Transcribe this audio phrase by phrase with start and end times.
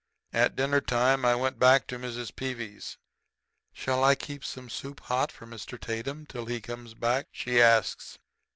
[0.33, 2.35] "At dinner time I went back to Mrs.
[2.35, 2.97] Peevy's.
[3.71, 5.79] "'Shall I keep some soup hot for Mr.
[5.79, 8.17] Tatum till he comes back?' she asks.